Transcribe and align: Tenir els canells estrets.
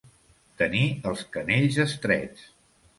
Tenir 0.61 0.81
els 1.11 1.23
canells 1.37 1.81
estrets. 1.87 2.53